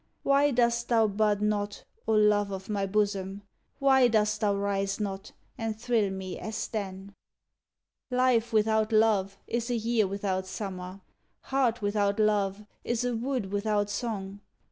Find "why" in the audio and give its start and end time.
0.23-0.49, 3.77-4.07